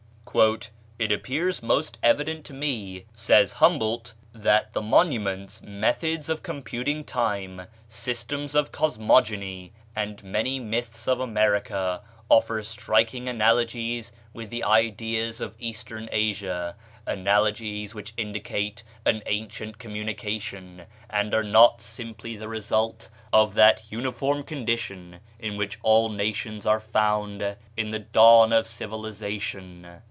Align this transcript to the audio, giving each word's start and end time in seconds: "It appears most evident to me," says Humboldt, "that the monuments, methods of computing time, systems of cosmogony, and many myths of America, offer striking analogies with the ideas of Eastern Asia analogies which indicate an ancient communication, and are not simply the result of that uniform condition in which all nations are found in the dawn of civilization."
"It 0.97 1.11
appears 1.11 1.61
most 1.61 1.97
evident 2.01 2.45
to 2.45 2.53
me," 2.53 3.03
says 3.13 3.51
Humboldt, 3.53 4.13
"that 4.31 4.71
the 4.71 4.81
monuments, 4.81 5.61
methods 5.61 6.29
of 6.29 6.41
computing 6.41 7.03
time, 7.03 7.67
systems 7.89 8.55
of 8.55 8.71
cosmogony, 8.71 9.73
and 9.93 10.23
many 10.23 10.57
myths 10.57 11.05
of 11.05 11.19
America, 11.19 12.01
offer 12.29 12.63
striking 12.63 13.27
analogies 13.27 14.13
with 14.33 14.51
the 14.51 14.63
ideas 14.63 15.41
of 15.41 15.53
Eastern 15.59 16.07
Asia 16.13 16.77
analogies 17.05 17.93
which 17.93 18.13
indicate 18.15 18.83
an 19.05 19.21
ancient 19.25 19.79
communication, 19.79 20.85
and 21.09 21.33
are 21.33 21.43
not 21.43 21.81
simply 21.81 22.37
the 22.37 22.47
result 22.47 23.09
of 23.33 23.53
that 23.55 23.83
uniform 23.89 24.43
condition 24.43 25.19
in 25.39 25.57
which 25.57 25.77
all 25.83 26.07
nations 26.07 26.65
are 26.65 26.79
found 26.79 27.57
in 27.75 27.89
the 27.89 27.99
dawn 27.99 28.53
of 28.53 28.65
civilization." 28.65 29.99